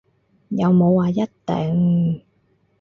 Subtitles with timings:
[0.49, 2.23] 又冇話一定